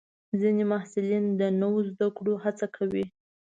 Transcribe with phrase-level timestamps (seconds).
[0.39, 3.05] ځینې محصلین د نوو زده کړو هڅه کوي.